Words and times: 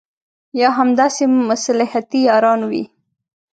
یا 0.59 0.69
همداسې 0.77 1.23
مصلحتي 1.49 2.19
یاران 2.29 2.61
وي. 2.71 2.83